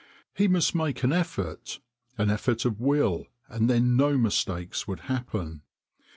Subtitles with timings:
[0.33, 1.79] He must make an effort,
[2.17, 5.61] an effort of will, and then no mistakes would happen.